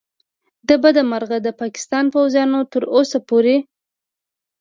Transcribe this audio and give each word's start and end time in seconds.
له 0.67 0.75
بده 0.83 1.01
مرغه 1.11 1.37
د 1.45 1.49
پاکستان 1.61 2.05
پوځیانو 2.15 2.59
تر 2.73 2.83
اوسه 2.95 3.19
پورې 3.29 3.57